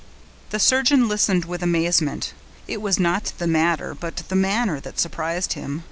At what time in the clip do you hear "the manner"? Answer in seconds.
4.29-4.79